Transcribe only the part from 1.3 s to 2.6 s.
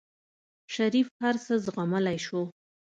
څه زغملی شو.